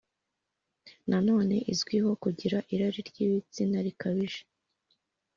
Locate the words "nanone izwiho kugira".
1.09-2.57